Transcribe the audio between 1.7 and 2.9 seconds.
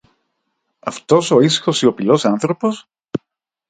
σιωπηλός άνθρωπος;